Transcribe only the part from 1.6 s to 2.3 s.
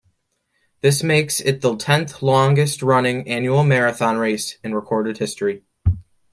the tenth